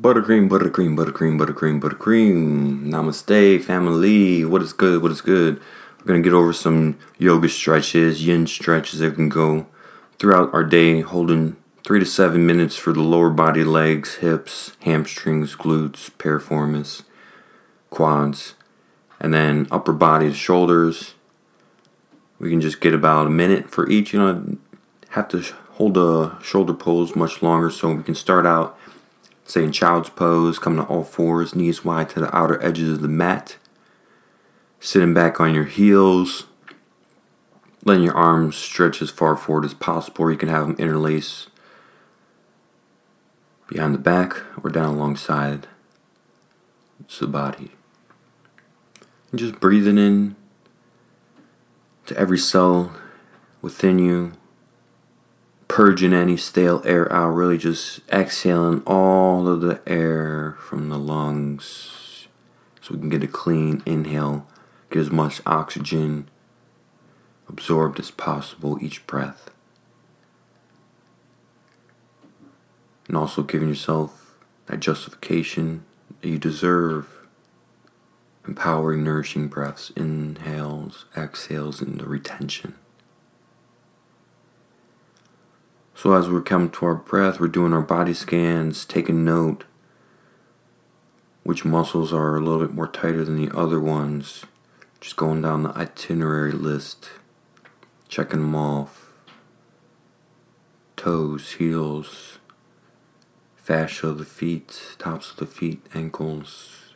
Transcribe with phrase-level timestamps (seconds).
[0.00, 2.86] Buttercream, buttercream, buttercream, buttercream, buttercream.
[2.86, 4.46] Namaste, family.
[4.46, 5.02] What is good?
[5.02, 5.60] What is good?
[5.98, 9.66] We're gonna get over some yoga stretches, yin stretches that can go
[10.18, 15.54] throughout our day, holding three to seven minutes for the lower body, legs, hips, hamstrings,
[15.54, 17.02] glutes, piriformis,
[17.90, 18.54] quads,
[19.20, 21.12] and then upper body, shoulders.
[22.38, 24.14] We can just get about a minute for each.
[24.14, 24.56] You know,
[25.10, 25.42] have to
[25.72, 28.78] hold the shoulder pose much longer, so we can start out
[29.50, 33.00] Say in child's pose, coming to all fours, knees wide to the outer edges of
[33.02, 33.56] the mat.
[34.78, 36.46] Sitting back on your heels.
[37.84, 40.26] Letting your arms stretch as far forward as possible.
[40.26, 41.48] Or you can have them interlace
[43.66, 45.66] behind the back or down alongside
[47.18, 47.72] the body.
[49.32, 50.36] And just breathing in
[52.06, 52.92] to every cell
[53.62, 54.30] within you
[55.70, 62.26] purging any stale air out, really just exhaling all of the air from the lungs
[62.80, 64.48] so we can get a clean inhale,
[64.90, 66.28] get as much oxygen
[67.48, 69.52] absorbed as possible each breath.
[73.06, 74.34] And also giving yourself
[74.66, 75.84] that justification
[76.20, 77.06] that you deserve.
[78.44, 82.74] Empowering, nourishing breaths, inhales, exhales, and the retention.
[86.02, 89.64] So, as we're coming to our breath, we're doing our body scans, taking note
[91.42, 94.46] which muscles are a little bit more tighter than the other ones.
[94.98, 97.10] Just going down the itinerary list,
[98.08, 99.10] checking them off.
[100.96, 102.38] Toes, heels,
[103.54, 106.94] fascia of the feet, tops of the feet, ankles,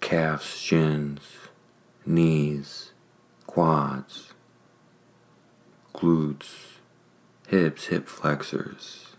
[0.00, 1.20] calves, shins,
[2.04, 2.90] knees,
[3.46, 4.32] quads
[5.98, 6.76] glutes,
[7.48, 9.16] hips, hip flexors,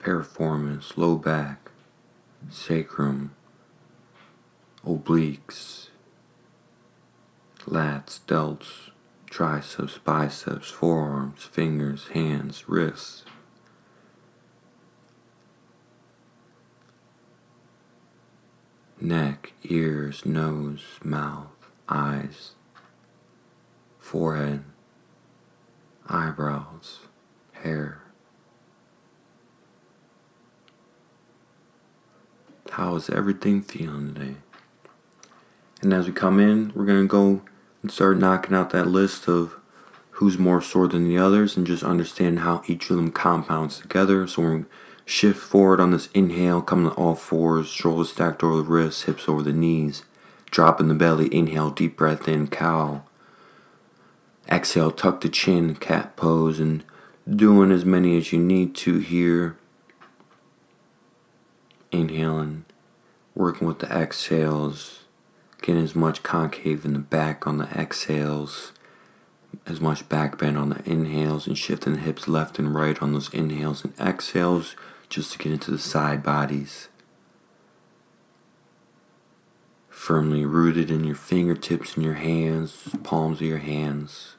[0.00, 1.70] piriformis, low back,
[2.48, 3.34] sacrum,
[4.86, 5.88] obliques,
[7.66, 8.90] lats, delts,
[9.28, 13.26] triceps, biceps, forearms, fingers, hands, wrists.
[18.98, 22.52] Neck, ears, nose, mouth, eyes,
[23.98, 24.64] forehead,
[26.08, 27.00] eyebrows,
[27.52, 28.02] hair.
[32.70, 34.36] How is everything feeling today?
[35.82, 37.42] And as we come in, we're going to go
[37.82, 39.56] and start knocking out that list of
[40.12, 44.26] who's more sore than the others and just understand how each of them compounds together.
[44.26, 44.64] So we're
[45.04, 49.28] shift forward on this inhale, coming to all fours, shoulders stacked over the wrists, hips
[49.28, 50.04] over the knees.
[50.50, 53.02] Drop in the belly, inhale, deep breath in, cow.
[54.50, 56.82] Exhale, tuck the chin, cat pose, and
[57.28, 59.58] doing as many as you need to here.
[61.92, 62.64] Inhaling,
[63.34, 65.04] working with the exhales,
[65.60, 68.72] getting as much concave in the back on the exhales,
[69.66, 73.12] as much back bend on the inhales, and shifting the hips left and right on
[73.12, 74.76] those inhales and exhales
[75.10, 76.88] just to get into the side bodies.
[79.90, 84.36] Firmly rooted in your fingertips and your hands, palms of your hands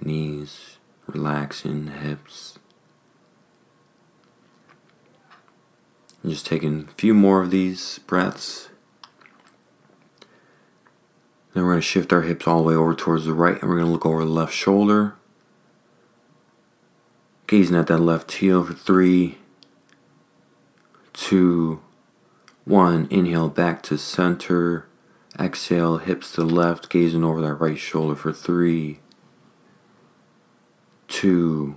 [0.00, 2.58] knees, relaxing hips.
[6.22, 8.68] And just taking a few more of these breaths.
[11.54, 13.68] Then we're going to shift our hips all the way over towards the right and
[13.68, 15.14] we're going to look over the left shoulder.
[17.46, 19.38] Gazing at that left heel for three,
[21.12, 21.80] two,
[22.64, 23.08] one.
[23.10, 24.86] Inhale back to center.
[25.38, 28.98] Exhale, hips to the left, gazing over that right shoulder for three,
[31.18, 31.76] two,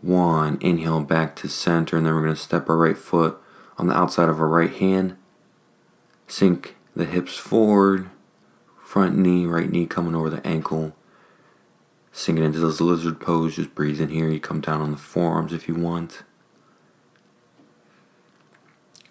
[0.00, 0.58] one.
[0.60, 3.36] Inhale back to center, and then we're going to step our right foot
[3.76, 5.16] on the outside of our right hand.
[6.28, 8.10] Sink the hips forward,
[8.84, 10.94] front knee, right knee coming over the ankle.
[12.12, 14.28] Sinking into this lizard pose, just breathe in here.
[14.28, 16.22] You come down on the forearms if you want.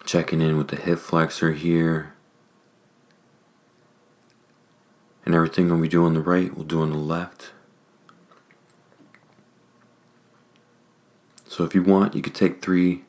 [0.06, 2.14] Checking in with the hip flexor here.
[5.26, 7.50] And everything we do on the right, we'll do on the left.
[11.54, 13.04] So if you want, you could take three,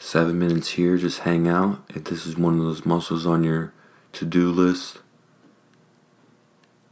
[0.00, 1.84] seven minutes here, just hang out.
[1.90, 3.74] If this is one of those muscles on your
[4.14, 5.00] to do list.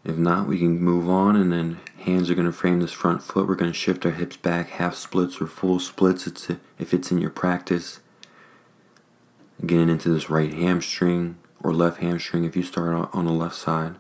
[0.05, 3.23] If not, we can move on and then hands are going to frame this front
[3.23, 3.49] foot.
[3.49, 7.11] We're going to shift our hips back, half splits or full splits it's if it's
[7.11, 8.01] in your practice.
[9.65, 13.95] Getting into this right hamstring or left hamstring if you start on the left side.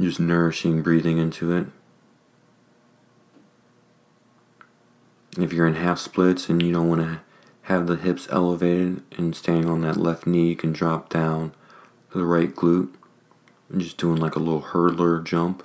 [0.00, 1.66] Just nourishing, breathing into it.
[5.36, 7.20] If you're in half splits and you don't want to
[7.62, 11.52] have the hips elevated and staying on that left knee, you can drop down
[12.12, 12.94] to the right glute
[13.76, 15.62] just doing like a little hurdler jump.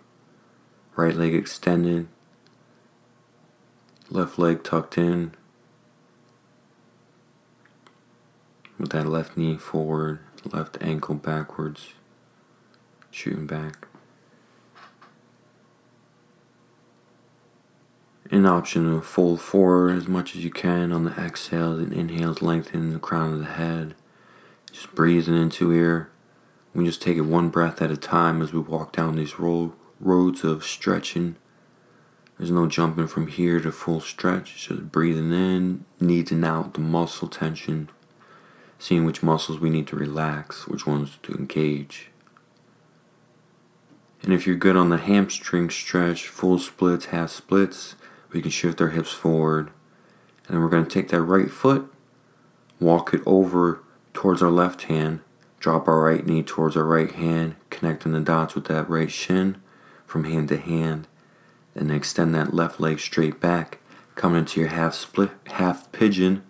[0.95, 2.07] Right leg extended,
[4.09, 5.33] left leg tucked in,
[8.77, 10.19] with that left knee forward,
[10.51, 11.93] left ankle backwards,
[13.11, 13.88] shooting back.
[18.31, 22.43] An option to fold forward as much as you can on the exhales and inhales,
[22.43, 23.95] lengthen the crown of the head.
[24.71, 26.11] Just breathing into here.
[26.75, 29.73] We just take it one breath at a time as we walk down these ro-
[29.99, 31.37] roads of stretching.
[32.37, 37.27] There's no jumping from here to full stretch, just breathing in, kneading out the muscle
[37.27, 37.89] tension,
[38.77, 42.11] seeing which muscles we need to relax, which ones to engage.
[44.21, 47.95] And if you're good on the hamstring stretch, full splits, half splits,
[48.31, 49.71] we can shift our hips forward.
[50.47, 51.91] And we're going to take that right foot,
[52.79, 53.83] walk it over
[54.13, 55.21] towards our left hand,
[55.59, 59.61] drop our right knee towards our right hand, connecting the dots with that right shin
[60.07, 61.07] from hand to hand.
[61.75, 63.77] And extend that left leg straight back,
[64.15, 66.43] coming into your half split, half pigeon.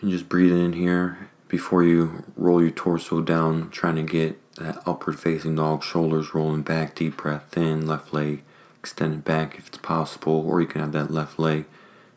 [0.00, 4.82] And just breathe in here before you roll your torso down, trying to get that
[4.86, 8.42] upward facing dog, shoulders rolling back, deep breath in, left leg
[8.78, 11.64] extended back if it's possible, or you can have that left leg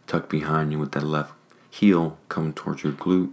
[0.07, 1.33] tucked behind you with that left
[1.69, 3.31] heel coming towards your glute.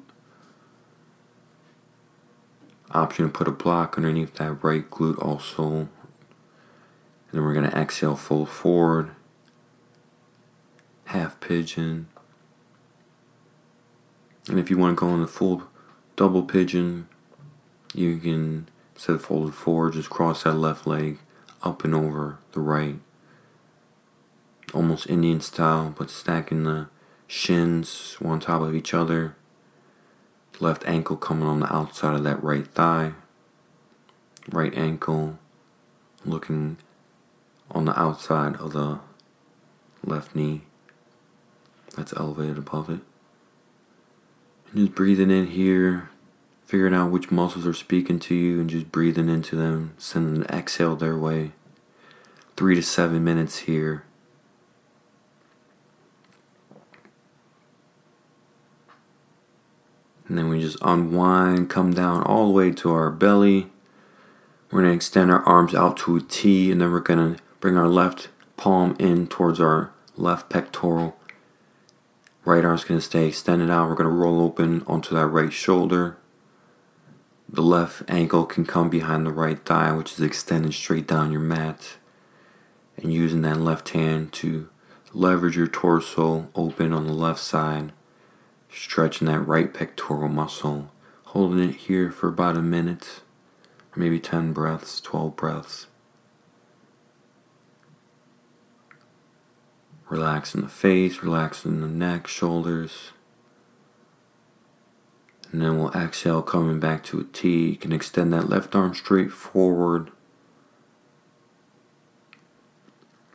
[2.90, 5.70] Option to put a block underneath that right glute also.
[5.70, 5.88] And
[7.32, 9.10] then we're going to exhale, fold forward,
[11.06, 12.08] half pigeon.
[14.48, 15.64] And if you want to go in the full
[16.14, 17.08] double pigeon,
[17.94, 18.68] you can
[19.08, 21.18] Of folded forward, just cross that left leg
[21.62, 22.98] up and over the right.
[24.74, 26.88] Almost Indian style, but stacking the
[27.28, 29.36] shins one on top of each other.
[30.58, 33.12] Left ankle coming on the outside of that right thigh.
[34.50, 35.38] Right ankle
[36.24, 36.78] looking
[37.70, 38.98] on the outside of the
[40.04, 40.62] left knee
[41.96, 43.00] that's elevated above it.
[44.70, 46.10] And just breathing in here,
[46.66, 50.50] figuring out which muscles are speaking to you and just breathing into them, sending an
[50.50, 51.52] exhale their way.
[52.56, 54.04] Three to seven minutes here.
[60.28, 63.70] And then we just unwind, come down all the way to our belly.
[64.70, 67.42] We're going to extend our arms out to a T, and then we're going to
[67.60, 71.16] bring our left palm in towards our left pectoral.
[72.44, 73.88] Right arm's going to stay extended out.
[73.88, 76.16] We're going to roll open onto that right shoulder.
[77.48, 81.40] The left ankle can come behind the right thigh, which is extended straight down your
[81.40, 81.96] mat.
[82.96, 84.68] And using that left hand to
[85.12, 87.92] leverage your torso open on the left side,
[88.68, 90.90] stretching that right pectoral muscle,
[91.26, 93.22] holding it here for about a minute,
[93.94, 95.86] maybe 10 breaths, 12 breaths.
[100.08, 103.12] Relaxing the face, relaxing the neck, shoulders.
[105.52, 107.70] And then we'll exhale, coming back to a T.
[107.70, 110.10] You can extend that left arm straight forward.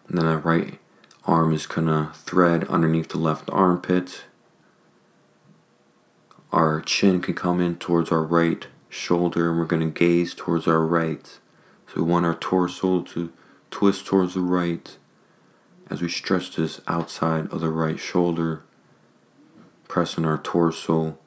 [0.07, 0.79] And then that right
[1.25, 4.25] arm is gonna thread underneath the left armpit.
[6.51, 10.85] Our chin can come in towards our right shoulder, and we're gonna gaze towards our
[10.85, 11.39] right.
[11.87, 13.31] So we want our torso to
[13.69, 14.97] twist towards the right
[15.89, 18.63] as we stretch this outside of the right shoulder,
[19.87, 21.17] pressing our torso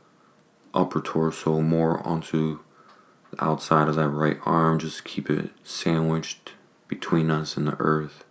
[0.74, 2.58] upper torso more onto
[3.30, 4.78] the outside of that right arm.
[4.78, 6.52] Just keep it sandwiched
[6.88, 8.24] between us and the earth.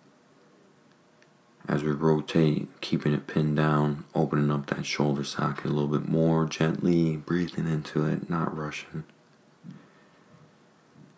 [1.67, 6.09] As we rotate, keeping it pinned down, opening up that shoulder socket a little bit
[6.09, 9.05] more gently, breathing into it, not rushing.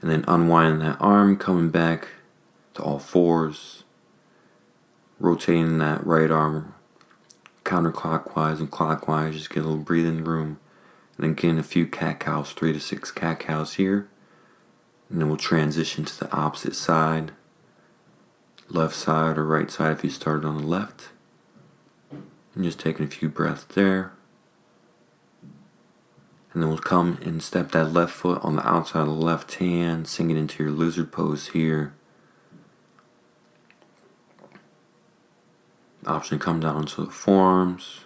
[0.01, 2.09] And then unwinding that arm, coming back
[2.75, 3.83] to all fours,
[5.19, 6.75] rotating that right arm
[7.65, 10.59] counterclockwise and clockwise, just get a little breathing room.
[11.17, 14.09] And again, a few cat cows, three to six cat cows here.
[15.09, 17.31] And then we'll transition to the opposite side,
[18.69, 21.09] left side or right side if you started on the left.
[22.11, 24.13] And just taking a few breaths there.
[26.53, 29.55] And then we'll come and step that left foot on the outside of the left
[29.55, 31.93] hand, sinking into your lizard pose here.
[36.05, 38.04] Option come down to the forearms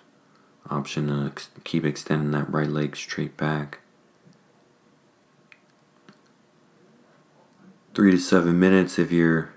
[0.69, 3.79] option to ex- keep extending that right leg straight back.
[7.93, 9.53] Three to seven minutes if you're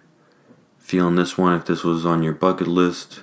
[0.78, 3.22] feeling this one, if this was on your bucket list,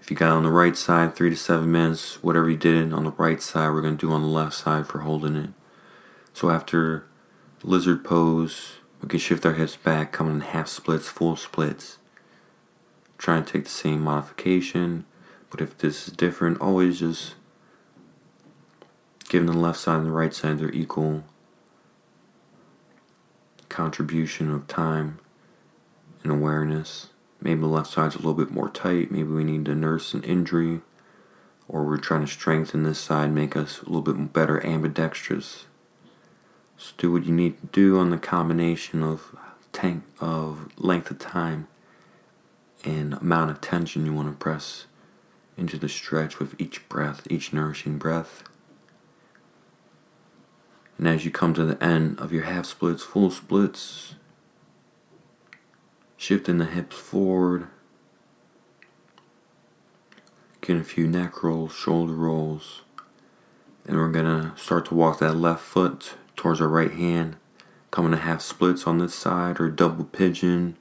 [0.00, 3.04] if you got on the right side, three to seven minutes, whatever you did on
[3.04, 5.50] the right side, we're going to do on the left side for holding it.
[6.32, 7.06] So after
[7.62, 11.98] lizard pose, we can shift our hips back, come in half splits, full splits.
[13.18, 15.04] Try and take the same modification,
[15.50, 17.34] but if this is different, always just
[19.28, 21.24] giving the left side and the right side their equal
[23.68, 25.18] contribution of time
[26.22, 27.08] and awareness.
[27.40, 29.10] Maybe the left side's a little bit more tight.
[29.10, 30.80] Maybe we need to nurse an injury,
[31.68, 35.66] or we're trying to strengthen this side, make us a little bit better ambidextrous.
[36.76, 39.36] So do what you need to do on the combination of
[39.72, 41.68] tank of length of time
[42.84, 44.86] and amount of tension you want to press
[45.58, 48.44] into the stretch with each breath, each nourishing breath.
[50.96, 54.14] And as you come to the end of your half splits, full splits,
[56.16, 57.66] shifting the hips forward,
[60.60, 62.82] getting a few neck rolls, shoulder rolls,
[63.84, 67.36] and we're gonna start to walk that left foot towards our right hand,
[67.90, 70.76] coming to half splits on this side or double pigeon.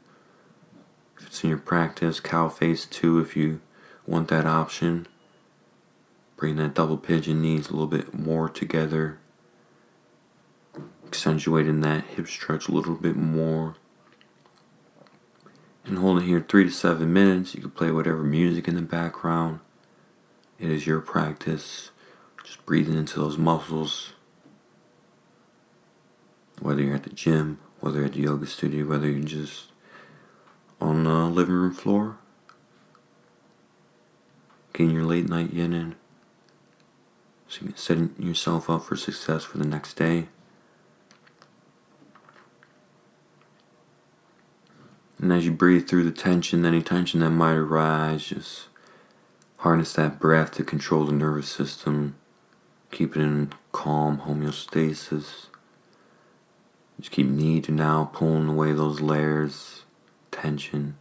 [1.20, 3.62] If it's in your practice, cow face two if you
[4.08, 5.08] want that option.
[6.36, 9.20] Bring that double pigeon knees a little bit more together
[11.08, 13.76] accentuating that hip stretch a little bit more.
[15.86, 17.56] And hold it here three to seven minutes.
[17.56, 19.62] You can play whatever music in the background.
[20.60, 21.92] It is your practice.
[22.44, 24.14] Just breathing into those muscles.
[26.60, 29.72] Whether you're at the gym, whether at the yoga studio, whether you're just
[30.82, 32.18] on the living room floor,
[34.78, 35.96] getting your late night yin in.
[37.48, 40.28] So you're setting yourself up for success for the next day.
[45.18, 48.68] And as you breathe through the tension, any tension that might arise, just
[49.58, 52.16] harness that breath to control the nervous system,
[52.92, 55.48] keep it in calm homeostasis.
[57.00, 59.86] Just keep knee to now pulling away those layers,
[60.30, 60.98] tension.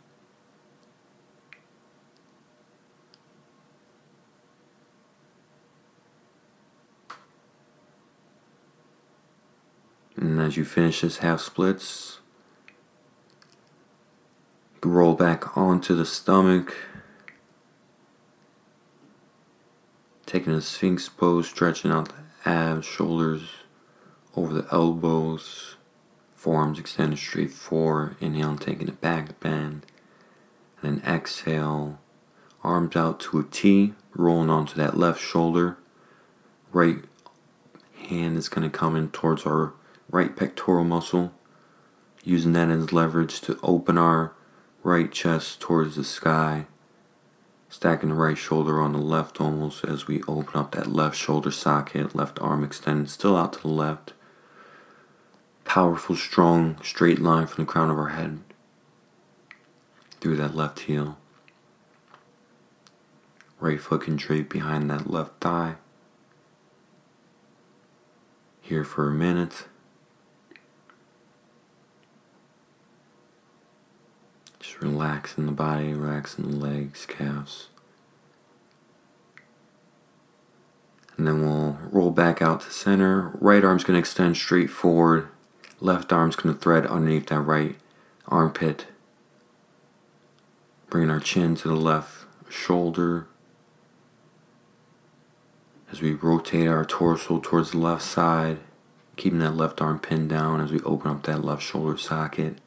[10.17, 12.21] And as you finish this half splits,
[14.83, 16.75] roll back onto the stomach.
[20.25, 23.49] Taking a sphinx pose, stretching out the abs, shoulders
[24.35, 25.77] over the elbows,
[26.35, 28.17] forearms extended straight forward.
[28.21, 29.87] Inhale, taking it back bend.
[30.81, 31.99] And then exhale,
[32.65, 35.77] arms out to a T, rolling onto that left shoulder.
[36.73, 37.05] Right
[38.09, 39.73] hand is going to come in towards our
[40.11, 41.33] right pectoral muscle,
[42.25, 44.33] using that as leverage to open our
[44.83, 46.67] right chest towards the sky,
[47.69, 51.51] stacking the right shoulder on the left almost as we open up that left shoulder
[51.51, 54.13] socket, left arm extended still out to the left.
[55.65, 58.39] Powerful, strong, straight line from the crown of our head
[60.21, 61.19] through that left heel.
[63.59, 65.77] Right foot can drape behind that left thigh.
[68.61, 69.67] Here for a minute.
[74.81, 77.69] Relaxing the body, relaxing the legs, calves.
[81.17, 83.31] And then we'll roll back out to center.
[83.41, 85.29] Right arm's going to extend straight forward.
[85.81, 87.77] Left arm's going to thread underneath that right
[88.29, 88.87] armpit.
[90.91, 93.27] Bringing our chin to the left shoulder.
[95.91, 98.59] As we rotate our torso towards the left side,
[99.17, 102.59] keeping that left arm pinned down as we open up that left shoulder socket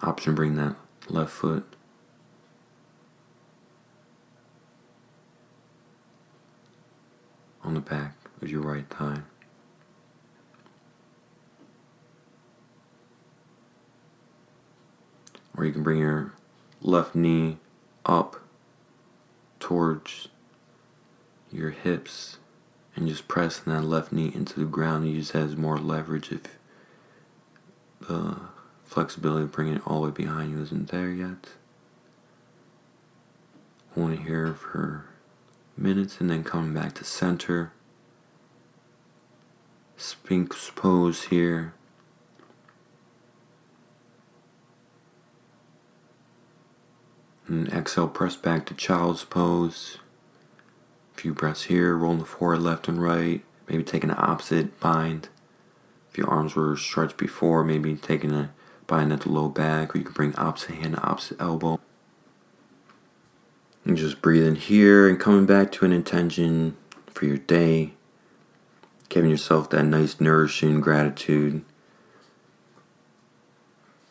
[0.00, 0.76] option bring that
[1.08, 1.64] left foot
[7.62, 9.20] on the back of your right thigh.
[15.56, 16.32] Or you can bring your
[16.80, 17.58] left knee
[18.06, 18.40] up
[19.60, 20.28] towards
[21.52, 22.38] your hips
[22.96, 25.06] and just pressing that left knee into the ground.
[25.06, 26.58] You use that as more leverage if
[28.08, 28.36] the
[28.92, 31.48] flexibility of bringing it all the way behind you isn't there yet.
[33.94, 35.06] Hold it here for
[35.76, 37.72] minutes and then coming back to center.
[39.96, 41.74] Sphinx pose here.
[47.46, 49.98] And exhale, press back to child's pose.
[51.14, 53.42] A few breaths here, rolling the forward, left and right.
[53.68, 55.28] Maybe taking the opposite bind.
[56.10, 58.50] If your arms were stretched before, maybe taking a
[59.00, 61.80] at the low back, or you can bring opposite hand to opposite elbow.
[63.84, 67.94] And just breathing here and coming back to an intention for your day.
[69.08, 71.64] Giving yourself that nice, nourishing gratitude.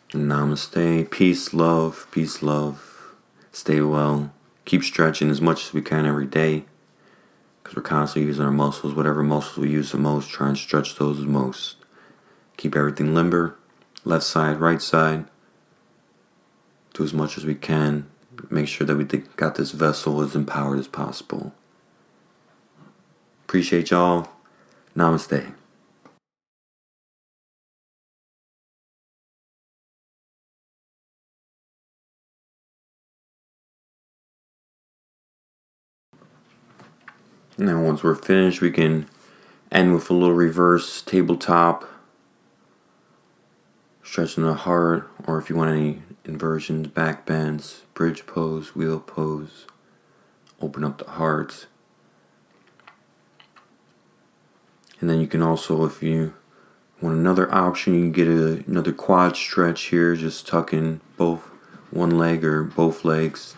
[0.09, 1.09] Namaste.
[1.09, 3.15] Peace, love, peace, love.
[3.51, 4.33] Stay well.
[4.65, 6.65] Keep stretching as much as we can every day.
[7.63, 8.93] Because we're constantly using our muscles.
[8.93, 11.77] Whatever muscles we use the most, try and stretch those the most.
[12.57, 13.55] Keep everything limber.
[14.03, 15.25] Left side, right side.
[16.93, 18.09] Do as much as we can.
[18.49, 21.53] Make sure that we got this vessel as empowered as possible.
[23.45, 24.29] Appreciate y'all.
[24.95, 25.53] Namaste.
[37.57, 39.07] Now, once we're finished, we can
[39.71, 41.85] end with a little reverse tabletop,
[44.11, 49.65] stretching the heart, or if you want any inversions, back bends, bridge pose, wheel pose,
[50.59, 51.65] open up the heart.
[54.99, 56.33] And then you can also, if you
[57.01, 61.43] want another option, you can get a, another quad stretch here, just tucking both
[61.89, 63.55] one leg or both legs